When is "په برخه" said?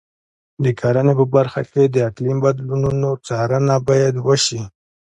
1.19-1.61